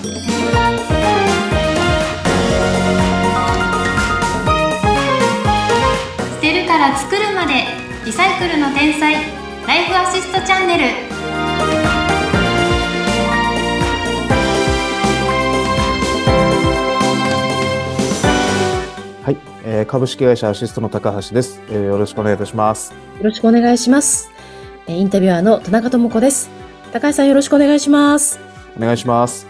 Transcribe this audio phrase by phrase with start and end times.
[0.00, 0.06] 捨
[6.40, 7.66] てるから作るまで
[8.06, 9.12] リサイクルの天才
[9.66, 10.84] ライフアシストチャンネル
[19.22, 22.94] はい、えー株式会社アシストの高橋です、えーよろしくお願いいたします。
[22.94, 24.30] よろしくお願いします。
[24.86, 26.48] えーインタビュアーの田中智子です。
[26.90, 28.40] 高橋さんよろしくお願いします。
[28.78, 29.49] お願いします。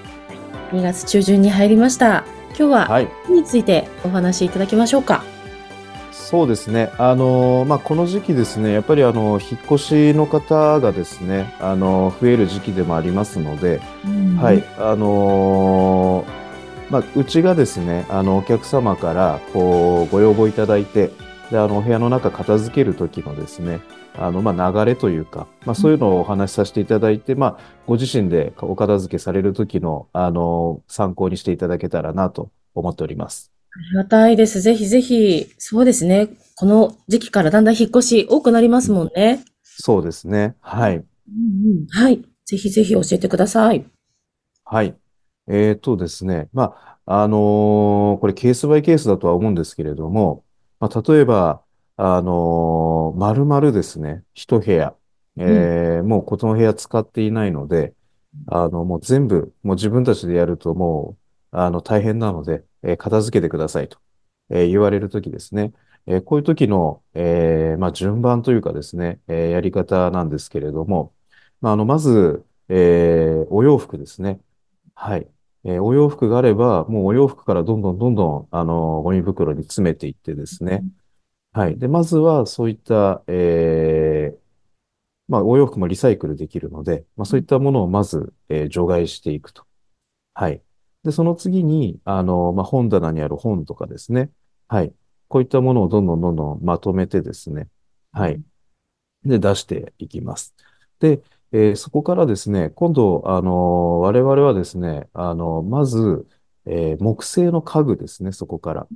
[0.72, 2.24] 2月中旬に入りました。
[2.50, 5.24] 今日ははについてお話しいただきましょうか？
[6.12, 6.92] そうですね。
[6.96, 13.80] あのーまあこの時期ですね、やっぱりあの引っ越しの方がですね、あの増える時期でもありますので、
[14.40, 21.10] はい、あのーまあうちがですね、あのお客様からこうご要望いただいて、
[21.50, 23.80] であのお部屋の中片付ける時のですね、
[24.16, 33.50] あのまあ流れというか、まあそういうのをお話しさせていただいて、まあご自身でお片付けされる時のあの参考にしていただけたらなと思っております。
[33.72, 34.60] ありがたいです。
[34.60, 36.28] ぜひぜひ、そうですね。
[36.56, 39.44] この時期からだんだん引っ越し多くなりますもんね。
[39.62, 40.56] そうですね。
[40.60, 40.96] はい。
[40.96, 41.06] うんう
[41.82, 42.22] んはい。
[42.44, 43.84] ぜひぜひ教えてください。
[44.64, 44.96] はい。
[45.48, 46.48] えーとですね。
[46.52, 50.44] まあ、あのーこれケースバイケースだとは思うんですけれども、
[50.80, 51.64] まあ、例えば、
[51.96, 54.96] あのー丸々ですね、一部屋、
[55.36, 57.94] えーもうこの部屋使っていないので、
[58.46, 61.18] あの、もう全部、もう自分たちでやるとも
[61.52, 63.98] う、あの、大変なので、えー片付けてくださいと、
[64.50, 65.72] えー言われるときですね。
[66.06, 71.14] えーこういう時の、えーまあ、順番というかですね、えーやり方なんですけれども、
[71.60, 74.40] まあ、あの、まず、えーお洋服ですね。
[74.94, 75.30] はい。
[75.64, 80.84] えーお洋服があれば、もうお洋服からどんどんどんどん、あの、ゴミ袋に詰めていってですね。
[81.52, 81.78] はい。
[81.78, 84.38] で、まずは、そういった、えー
[85.28, 89.64] まあ、お洋服もリサイクルできるので、まあ、そういったものをまず、えー除外していくと。
[90.34, 90.62] はい。
[91.04, 94.30] で、その次に、あの、まあ、本棚にある本とかですね。
[94.68, 94.92] はい。
[95.28, 97.68] こういったものをどんどんどんどんまとめてですね。
[98.12, 98.42] はい。
[99.24, 100.54] で、出していきます。
[101.00, 101.22] で、
[101.52, 106.26] えーそこからですね、今度、あの、我々はですね、あの、まず、
[106.66, 108.88] えー木製の家具ですね、そこから。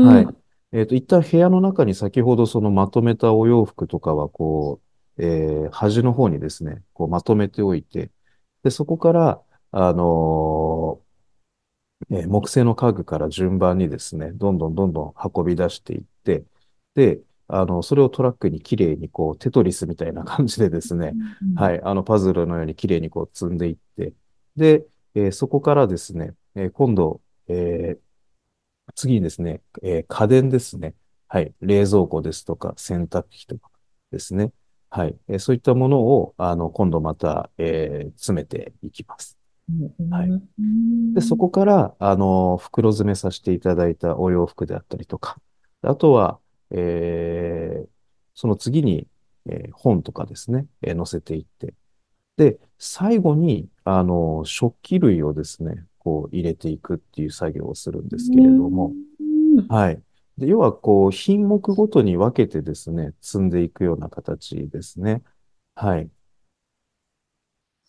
[0.00, 0.32] はい。
[0.72, 4.82] えっと、一旦部屋の中に先ほどそのまとめたお洋服とかは、こ
[5.18, 8.10] う、えー端の方にですね、こうまとめておいて、
[8.62, 11.06] で、そこから、あのー
[12.10, 16.44] えー木製の家具から順番にですね、どんどんどんどん運び出していって、
[16.94, 21.14] で、あの、それをトラックにきれいにこう、テトリスみたいな感じでですね、
[21.54, 24.14] はいい、あの、パズルのようにきれいにこう積んでいって、
[24.56, 28.06] で、えーそこからですね、えー今度、えー
[28.94, 30.94] 次にですね、えー家電ですね。
[31.28, 33.70] はい、冷蔵庫ですとか、洗濯機とか
[34.12, 34.52] ですね。
[34.90, 39.36] はい、えーそういったものを、あの、今度また、えー詰めていきます。
[40.10, 40.30] はい
[41.14, 45.40] で、そこから、あの、袋詰めさせていただいたお洋服であったりとか、
[45.82, 46.38] あとは、
[46.70, 47.88] えー
[48.38, 49.08] その次に、
[49.46, 51.74] えー本とかですね、えー載せていって、
[52.36, 59.24] で、最後に、あの、食器類をですね、こう入れていくっていう作業をするんですけれども、う
[59.62, 60.02] んはい。
[60.38, 65.22] で、要は、こう、品目ごとに分けてですね、積んでいくような形ですね。
[65.76, 66.10] はい。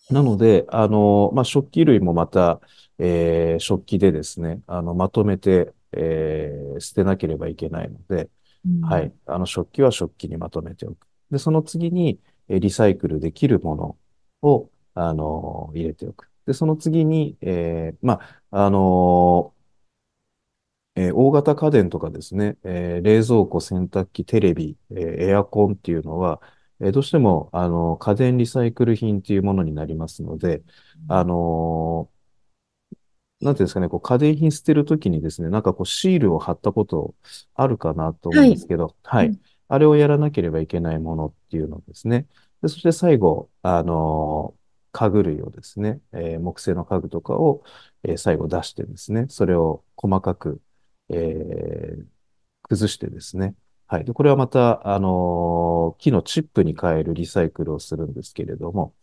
[0.10, 2.62] なので、あの、まあ、食器類もまた、
[3.00, 8.30] えー食器でですね、あの、まとめて、えー捨てなければいけないので、
[8.82, 9.14] はい。。
[9.26, 11.08] あの、食器は食器にまとめておく。
[11.32, 12.20] で、その次に、
[12.50, 13.98] えーリサイクルできるもの
[14.42, 16.30] を、あの、入れておく。
[16.46, 18.20] で、その次に、えーま
[18.52, 19.54] あ、あの
[20.96, 24.98] えー大型家電とかですね、えー冷蔵庫、洗濯機、テレビ、えー
[25.30, 26.42] エアコンっていうのは、
[26.80, 30.64] えーどうしても、あの、家電リサイクル品っていうものになりますので、
[31.08, 32.17] あのー
[33.42, 37.16] なんていうんですかね、こう家電品捨てるときにですね、なんかこうシールを貼ったこと
[37.54, 39.28] あるかなと思うんですけど、はい。
[39.28, 39.40] うん
[39.70, 42.26] あれをやらなければいけないものっていうのですね。
[42.62, 44.62] で、そして最後、あのー
[44.94, 47.64] 家具類をですね、えー木製の家具とかを、
[48.04, 50.62] えー最後出してですね、それを細かく、
[51.10, 52.06] えー
[52.70, 53.56] 崩してですね。
[53.88, 54.06] はい。
[54.06, 58.96] で、これはまた、あのー木のチップに変えるリサイクルをするんですけれども、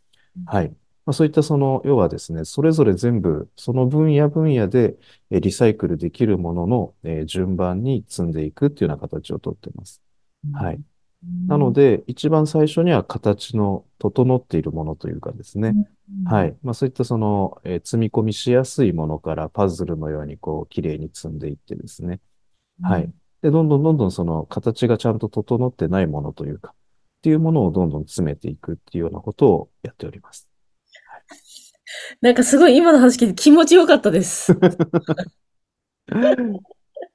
[0.46, 0.76] はい。
[1.06, 4.96] まあ、そういったその、要はですね、それぞれ全部、その分野分野で、
[5.30, 10.02] えーリサイクルできるものの、えー順番に積んでいくっていうような形をとっています。
[10.52, 10.80] はい。
[11.46, 15.74] なので、一番最初には形の整っているものというかですね、
[16.24, 16.46] は。
[16.46, 16.56] い。
[16.62, 22.20] まあ、そういったその、えー積み込みしやすいものからパズルのようにこう、綺麗に積んでいってですね。
[22.82, 23.12] はい。
[23.42, 30.48] で、どんどんどんどんその形がちゃんと整ってないものというか、っていうものをどんどん詰めていくっていうようなことをやっております。
[32.20, 34.52] なんかすごい今の話聞いて気持ちよかったです。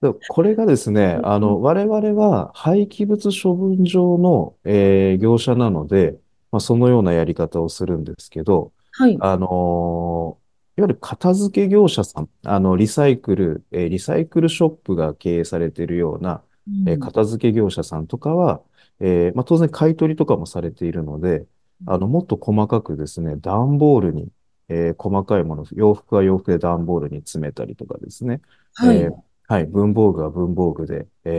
[0.01, 6.17] でこれがですね、あの、我々は廃棄物処分場の、えー業者なので、
[6.51, 9.17] まあ、そのようなやり方をするんですけど、はい。
[9.19, 16.41] あのーいわゆる片付け業者さん、あの、リサイクル、えーリサイクルショップが経営されているような、
[16.85, 18.61] えーうん片付け業者さんとかは、
[19.01, 21.45] えーまあ、当然買い取りとかもされているので、
[21.85, 24.29] あの、もっと細かくですね、段ボールに、
[24.69, 28.41] えー細かいもの、洋服は洋服で段ボールに詰めたりとかですね、
[28.75, 28.97] はい。
[29.03, 31.29] えーはい、文房具は文房具で、え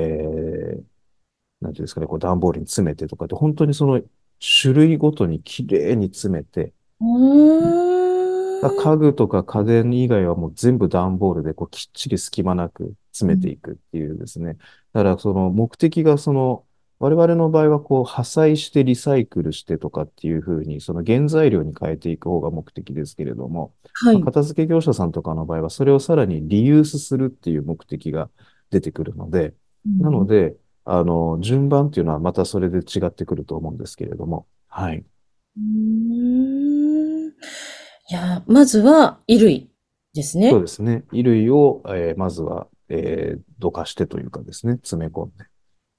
[0.79, 0.85] ー
[1.61, 4.03] なんていうんですかね、こう段ボールに詰めてとかって、本当にその
[4.62, 8.71] 種類ごとにきれいに詰めて、うーん。
[8.77, 14.55] 家具とか家電以外はもう全部段ボールでこうきっちり隙間なく詰めていくっていうですね。
[14.93, 16.67] だからその目的がその、
[17.00, 24.25] 我々の場合はこう破砕してリサイクルしてとかっていうふうに、その原材料に変えていく方が目的ですけれども、はいまあ。
[24.26, 28.31] 片付け業者さんとかの場合はそれをさらにリユースするっていう目的が
[28.70, 29.55] 出てくるので、
[29.87, 34.99] なので、あの、順番っていうのはまたそれで違ってくると思うんですけれども、はい。
[34.99, 37.29] うーん。
[37.29, 37.32] い
[38.11, 39.70] や、まずは衣類
[40.12, 40.50] ですね。
[40.50, 41.02] そうですね。
[41.11, 45.50] 衣類を、えーまずは、えーどかしてというかですね、詰め込んで。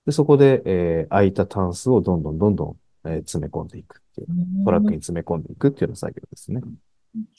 [0.05, 4.27] で、そこで、えー空いたタンスをどんどんどんどん、えー詰め込んでいくっていう、
[4.65, 6.61] トラックに詰め込んでいくっていうような作業ですね。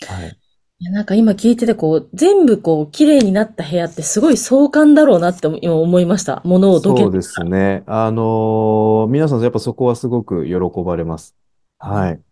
[0.07, 0.39] はい。
[0.79, 6.43] いやなんか今聞いてて、こう、全部こう、綺麗になった部屋ってすごい壮観だろうなって今思いました。
[6.45, 7.85] 物をどけそうですね。
[7.87, 10.55] あのー皆さんやっぱそこはすごく喜
[10.85, 11.37] ばれます。
[11.79, 12.13] はい。
[12.13, 12.23] うん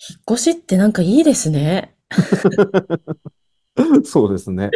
[0.00, 1.96] 引っ越しってなんかいいですね。
[4.04, 4.70] そうですね。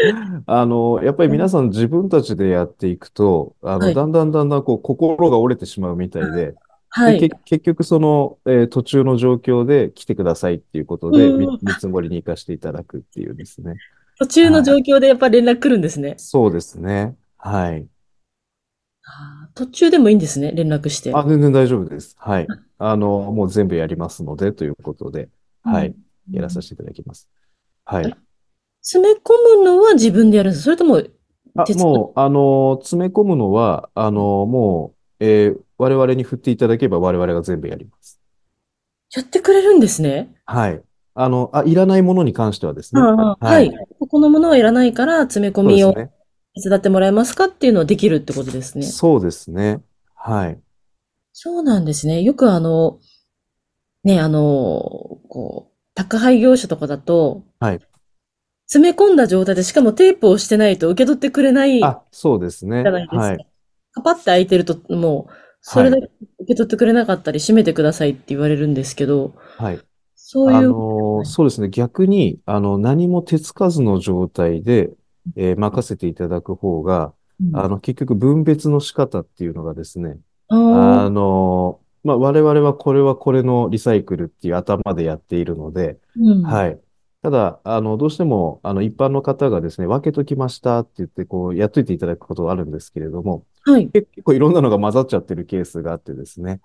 [0.47, 6.55] あの、やっぱり皆さん自分たちでやっていくと、あの、はいだんだんだんだんこう心が折れてしまうみたいで、
[6.89, 7.31] はい。
[7.45, 13.75] 結局その、えー途中の状況で来てくださいっていうことで、うんみ見積もりに行かせていただくっていうですね。
[14.19, 16.15] 途中の状況でやっぱ連絡来るんですね。
[16.19, 17.17] そうですね。
[17.39, 17.87] はい。
[19.05, 21.13] あー途中でもいいんですね、連絡して。
[21.15, 22.15] あ、全然大丈夫です。
[22.19, 22.47] はい。
[22.79, 25.29] あの、もう全部やりますので、ということで、
[25.63, 25.89] はい。
[25.89, 25.95] うん
[26.31, 27.29] やらさせていただきます。
[27.85, 28.17] はい。
[28.83, 30.65] 詰め込むのは自分でやるんですか？
[30.65, 30.97] それとも、
[31.57, 38.21] あ、もう、あの、詰め込むのは、あの、もう、えー我々に振っていただければ我々が全部やります。
[39.17, 40.35] やってくれるんですね？
[40.47, 40.81] はい。
[41.15, 43.01] あの、あ、いらないものに関してはですね。
[43.01, 43.73] ああははいい。
[43.99, 45.93] ここのものはいらないから、詰め込みを。
[46.55, 48.85] 手伝ってもらえますかっていうのはできるってことですね。
[48.85, 49.81] そうですね。
[50.15, 50.61] はい。
[51.33, 52.23] そうなんですね。
[52.23, 53.01] よくあの、
[54.05, 54.39] ね、あの、
[55.29, 57.81] こう、宅配業者とかだと、はい。
[58.73, 62.83] 詰め込んだ状態で、しかもテープをしてないと受け取ってくれないじゃあ、そうですね。
[62.83, 63.17] ないですか。
[63.17, 63.47] はい。
[63.93, 66.09] カパって開いてると、もう、それだけ受
[66.47, 69.81] け取ってくれなかったり、閉めてくださいって言われるんですけど、はい。
[70.17, 71.69] そういう、あのーそうですね。
[71.69, 74.91] 逆に、あの、何も手つかずの状態で、
[75.37, 86.81] えー任せていただく方が、うんあの、結局分別の仕方っていうのがですね、ああーのーまあ、我々はこれはこれのリサイクルっていう頭でやっているので、うんはい。
[87.23, 93.89] ただ、あの、どうしても、あの、一般の方がですね、分けときましたって言って、こう、やっといていただくことがあるんですけれども、はい。
[93.91, 96.61] 結構いろんなのが混ざっちゃってるケースがあってですね、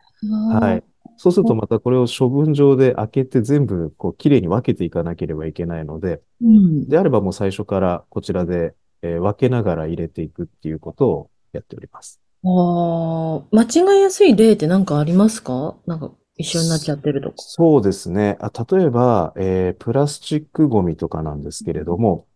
[0.59, 0.83] はい。
[1.15, 6.88] そうするとまたこれを処分場で開けて全部こうきれいに分けていかなければいけないので、うん。
[6.89, 8.73] であればもう最初からこちらで、
[9.04, 12.19] えー分けながら入れていくっていうことをやっております。
[12.44, 15.76] ああ、間違いやすい例って何かありますか？
[15.85, 17.36] なんか一緒になっちゃってるとか。
[17.38, 18.38] そうですね。
[18.40, 22.28] あ、例えば、えープラスチックゴミとかなんですけれども、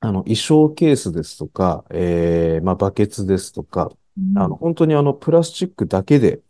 [0.00, 3.90] あの、衣装ケースですとか、えーまあ、バケツですとか、
[4.36, 6.42] あの、本当にあの、プラスチックだけで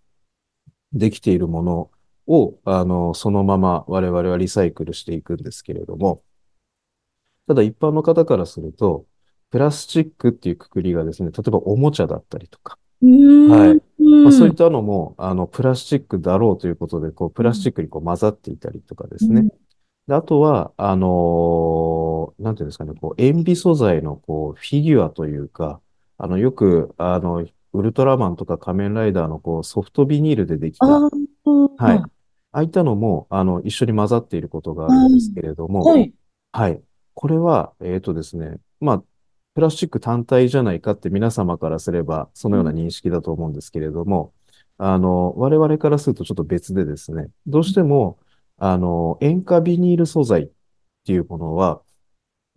[0.93, 1.91] できているもの
[2.27, 6.23] を、あの、そのまま我々はリサイクルしていくんですけれども、
[7.47, 9.07] ただ一般の方からすると、
[9.51, 12.79] プラスチックっていうくくりがですね、例えばおもちゃだったりとか。
[13.45, 13.79] はいうん
[14.23, 19.47] まあ、そういったのも、あの、プラスチックだろうということで、こう、プラスチックにこう混ざっていたりとかですね。
[20.09, 25.81] であとは、あのーなんていうんですかね、こう、塩ビ素材の、こう、フィギュアというか、
[26.19, 31.05] あの、よく、あの、ウルトラマンとか仮面ライダーの、こう、ソフトビニールでできた、
[31.77, 32.07] はい。
[32.53, 36.07] ああいったのも、あの、一緒に混ざっていることがあるんですけれども、はい。
[36.53, 36.83] はい。
[37.15, 39.05] これは、えっとですね、まあ、
[39.57, 44.35] プラスチック単体じゃないかって皆様からすれば、そのような認識だと思うんですけれども、
[44.77, 48.19] あの、我々からするとちょっと別でですね、どうしても、
[48.59, 50.49] あの、塩化ビニール素材っ
[51.07, 51.81] ていうものは、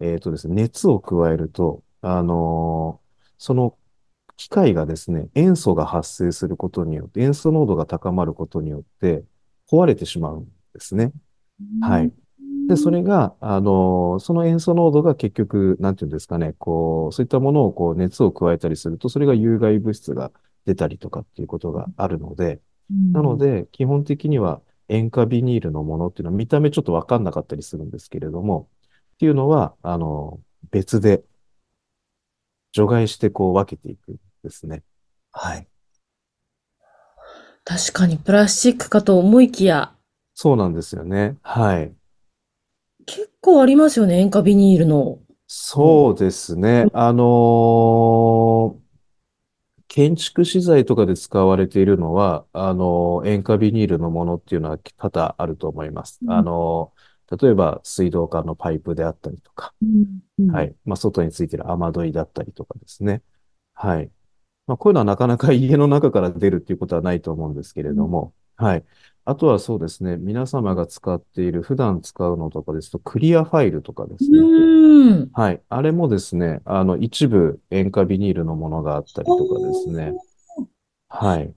[0.01, 2.99] えっとですね、熱を加えると、あの、
[3.37, 3.77] その
[4.35, 9.23] 機械がですね、塩素が発生することによって、塩素濃度が高まることによって、
[9.71, 11.13] 壊れてしまうんですね。
[11.79, 12.11] はい。
[12.69, 20.31] で、それが、あの、その塩素濃度が結局、なんていうんですかね、こう、そういったものをこう熱を加えたりすると、それが有害物質が
[20.67, 22.61] 出たりとかっていうことがあるので、
[23.11, 28.69] なので、基本的には塩化ビニールのものっていうのは見た目ちょっとわかんなかったりするんですけれども、
[29.15, 31.23] っていうのは、あの、別で
[32.71, 34.83] 除外してこう分けていくんですね。
[35.31, 35.67] はい。
[37.65, 39.95] 確かにプラスチックかと思いきや、
[40.41, 41.35] そうなんですよね。
[41.41, 41.98] はい。
[43.09, 45.17] 結構ありますよね、塩化ビニールの。
[45.47, 46.85] そうですね。
[46.93, 48.89] あのー
[49.87, 56.19] 建築資材とかで使われているのは、あのー塩化ビニールのものっていうのは多々あると思います。
[56.21, 56.99] うんあのー
[57.41, 59.75] 例えば水道管のパイプであったりとか、
[60.51, 60.63] は。
[60.63, 60.75] い。
[60.83, 63.21] まあ、外についてる雨どいだったりとかですね。
[63.75, 64.11] はい。
[64.67, 68.85] まあ、こういうのはなかなか家の中から出るっていうことはないと思うんですけれども、はい。
[69.29, 74.39] あとはそうですね、皆様が使っている、普段使うのとかですと、クリアファイルとかですね。
[74.39, 75.29] うん。
[75.33, 75.61] はい。
[75.69, 80.13] あれもですね、あの、一部塩化ビニールのものがあったりとかですね。
[81.09, 81.53] はい。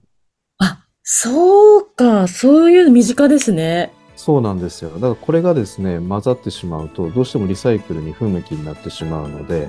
[0.59, 3.91] あ、そうか、そういうの身近ですね。
[4.15, 4.91] そうなんですよ。
[4.91, 9.67] だからこれがですね、混ざってしまうと、どうしてもリサイクルに不向きになってしまうので、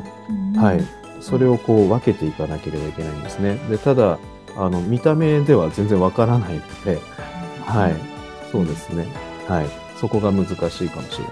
[0.56, 0.84] はい。
[1.22, 3.54] それをこう分けていかなければいけないんですね。
[3.70, 4.18] で、ただ、
[4.56, 6.98] あの、見た目では全然わからないので、
[7.66, 7.94] はい。
[8.50, 9.06] そうですね。
[9.48, 9.66] はい。
[9.98, 11.24] そこが難しいかもしれないですね。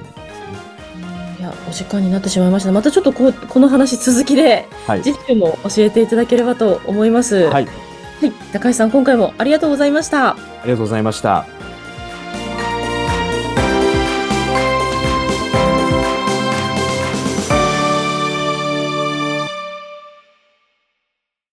[1.39, 2.73] いや、お時間になってしまいました。
[2.73, 5.03] またちょっとこうこの話続きで、はい。
[5.03, 7.37] 次週も教えていただければと思います。
[7.37, 7.67] はい。
[7.67, 8.33] はい。
[8.53, 10.31] 高橋さん、今回もありがとうございました。
[10.31, 11.47] ありがとうございました。